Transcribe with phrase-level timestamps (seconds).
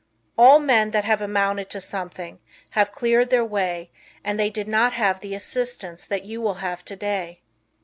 [0.35, 2.39] All men that have amounted to anything
[2.71, 3.91] have cleared their way
[4.25, 7.41] and they did not have the assistance that you will have today.